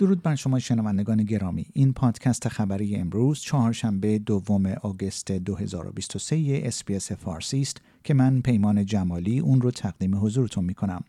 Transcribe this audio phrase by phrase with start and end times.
[0.00, 1.66] درود بر شما شنوندگان گرامی.
[1.72, 9.38] این پادکست خبری امروز چهارشنبه دوم آگوست 2023 SBS فارسی است که من پیمان جمالی
[9.38, 11.04] اون رو تقدیم حضورتون می کنم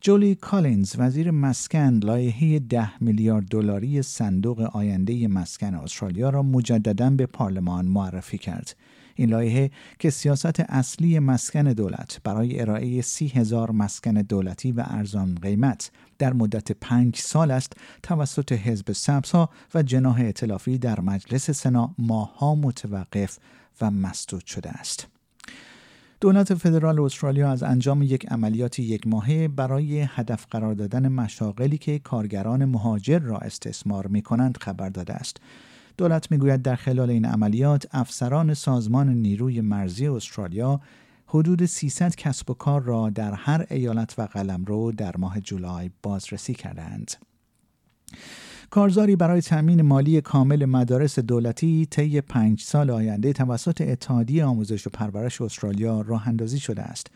[0.00, 7.26] جولی کالینز وزیر مسکن لایحه ده میلیارد دلاری صندوق آینده مسکن استرالیا را مجددا به
[7.26, 8.76] پارلمان معرفی کرد.
[9.14, 15.34] این لایحه که سیاست اصلی مسکن دولت برای ارائه سی هزار مسکن دولتی و ارزان
[15.42, 21.94] قیمت در مدت پنج سال است توسط حزب سبزها و جناح اطلافی در مجلس سنا
[21.98, 23.38] ماهها متوقف
[23.80, 25.06] و مسدود شده است.
[26.20, 31.98] دولت فدرال استرالیا از انجام یک عملیات یک ماهه برای هدف قرار دادن مشاغلی که
[31.98, 35.40] کارگران مهاجر را استثمار می کنند خبر داده است.
[35.96, 40.80] دولت می‌گوید در خلال این عملیات افسران سازمان نیروی مرزی استرالیا
[41.26, 46.54] حدود 300 کسب و کار را در هر ایالت و قلمرو در ماه جولای بازرسی
[46.54, 47.10] کردند.
[48.70, 54.90] کارزاری برای تأمین مالی کامل مدارس دولتی طی پنج سال آینده توسط اتحادیه آموزش و
[54.90, 57.06] پرورش استرالیا راه اندازی شده است.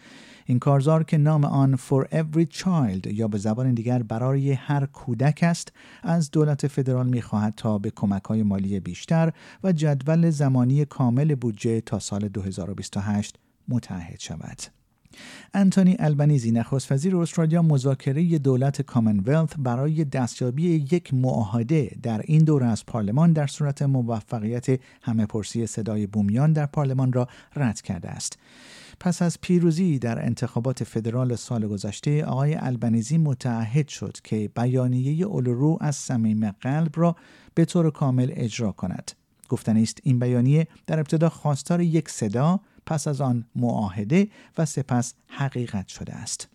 [0.51, 5.41] این کارزار که نام آن For Every Child یا به زبان دیگر برای هر کودک
[5.43, 9.33] است از دولت فدرال می‌خواهد تا به کمک های مالی بیشتر
[9.65, 13.37] و جدول زمانی کامل بودجه تا سال 2028
[13.69, 14.78] متعهد شود.
[15.55, 22.67] انتونی البنیزی نخست وزیر استرالیا مذاکره دولت کامنولث برای دستیابی یک معاهده در این دوره
[22.67, 28.39] از پارلمان در صورت موفقیت همه پرسی صدای بومیان در پارلمان را رد کرده است.
[29.01, 35.79] پس از پیروزی در انتخابات فدرال سال گذشته آقای البنیزی متعهد شد که بیانیه اولورو
[35.81, 37.17] از صمیم قلب را
[37.55, 39.13] به طور کامل اجرا کند
[39.49, 44.29] گفتنی است این بیانیه در ابتدا خواستار یک صدا پس از آن معاهده
[44.59, 46.49] و سپس حقیقت شده است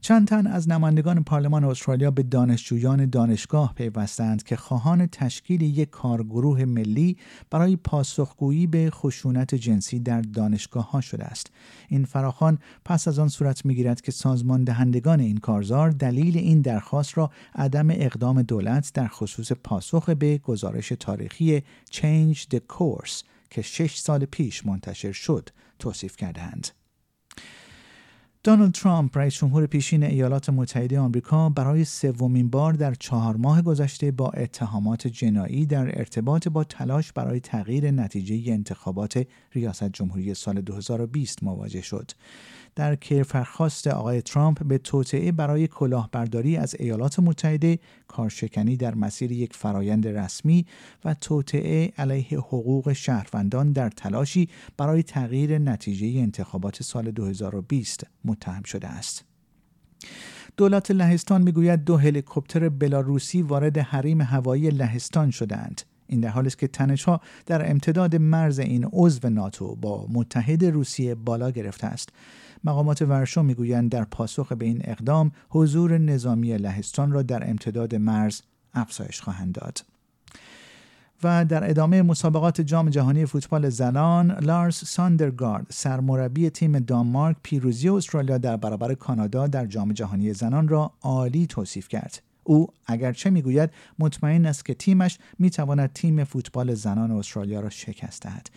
[0.00, 6.64] چند تن از نمایندگان پارلمان استرالیا به دانشجویان دانشگاه پیوستند که خواهان تشکیل یک کارگروه
[6.64, 7.16] ملی
[7.50, 11.50] برای پاسخگویی به خشونت جنسی در دانشگاه ها شده است.
[11.88, 17.18] این فراخان پس از آن صورت می‌گیرد که سازمان دهندگان این کارزار دلیل این درخواست
[17.18, 23.96] را عدم اقدام دولت در خصوص پاسخ به گزارش تاریخی Change the Course که شش
[23.96, 25.48] سال پیش منتشر شد
[25.78, 26.68] توصیف کردند.
[28.46, 34.10] دونالد ترامپ رئیس جمهور پیشین ایالات متحده آمریکا برای سومین بار در چهار ماه گذشته
[34.10, 41.42] با اتهامات جنایی در ارتباط با تلاش برای تغییر نتیجه انتخابات ریاست جمهوری سال 2020
[41.42, 42.10] مواجه شد.
[42.76, 47.78] در کیفرخواست آقای ترامپ به توطعه برای کلاهبرداری از ایالات متحده
[48.08, 50.66] کارشکنی در مسیر یک فرایند رسمی
[51.04, 58.88] و توطعه علیه حقوق شهروندان در تلاشی برای تغییر نتیجه انتخابات سال 2020 متهم شده
[58.88, 59.24] است.
[60.56, 65.82] دولت لهستان می‌گوید دو هلیکوپتر بلاروسی وارد حریم هوایی لهستان شدند.
[66.06, 71.14] این در حالی است که تنشها در امتداد مرز این عضو ناتو با متحد روسیه
[71.14, 72.08] بالا گرفته است.
[72.64, 78.40] مقامات ورشو می‌گویند در پاسخ به این اقدام حضور نظامی لهستان را در امتداد مرز
[78.74, 79.84] افزایش خواهند داد.
[81.22, 88.38] و در ادامه مسابقات جام جهانی فوتبال زنان لارس ساندرگارد سرمربی تیم دانمارک پیروزی استرالیا
[88.38, 92.25] در برابر کانادا در جام جهانی زنان را عالی توصیف کرد.
[92.46, 98.50] او اگرچه می‌گوید مطمئن است که تیمش می‌تواند تیم فوتبال زنان استرالیا را شکست دهد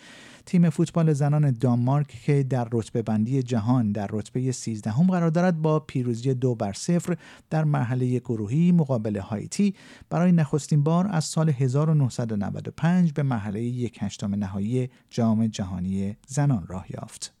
[0.46, 5.62] تیم فوتبال زنان دانمارک که در رتبه بندی جهان در رتبه 13 هم قرار دارد
[5.62, 7.16] با پیروزی دو بر صفر
[7.50, 9.74] در مرحله گروهی مقابل هایتی
[10.10, 16.86] برای نخستین بار از سال 1995 به مرحله یک هشتم نهایی جام جهانی زنان راه
[16.90, 17.39] یافت.